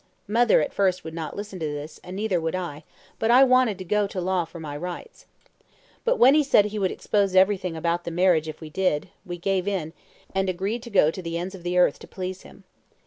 [0.27, 2.85] Mother, at first, would not listen to this, and neither would I;
[3.19, 5.27] but wanted to go to law for my rights.
[6.03, 9.37] But when he said he would expose everything about the marriage if we did, we
[9.37, 9.93] gave in,
[10.33, 12.63] and agreed to go to the ends of the earth to please him.